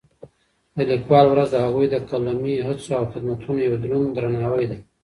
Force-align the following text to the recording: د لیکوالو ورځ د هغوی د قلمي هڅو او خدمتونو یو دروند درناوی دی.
د 0.75 0.77
لیکوالو 0.91 1.31
ورځ 1.31 1.49
د 1.51 1.57
هغوی 1.65 1.87
د 1.89 1.95
قلمي 2.09 2.55
هڅو 2.67 2.89
او 2.99 3.03
خدمتونو 3.13 3.59
یو 3.67 3.75
دروند 3.83 4.09
درناوی 4.17 4.65
دی. 4.71 4.79